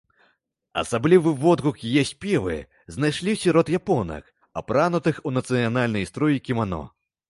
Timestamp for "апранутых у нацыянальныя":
4.61-6.13